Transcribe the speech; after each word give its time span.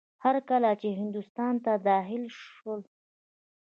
هر 0.23 0.35
کله 0.49 0.69
چې 0.81 0.89
هندوستان 0.99 1.53
ته 1.65 1.71
داخل 1.89 2.23
شول. 2.39 2.81